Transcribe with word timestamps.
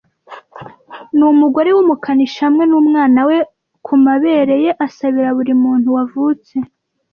Numugore 1.17 1.69
wumukanishi 1.75 2.39
hamwe 2.45 2.63
numwana 2.69 3.21
we 3.29 3.37
kumabere 3.85 4.55
ye 4.65 4.71
asabira 4.85 5.29
buri 5.37 5.53
muntu 5.63 5.87
wavutse, 5.97 6.55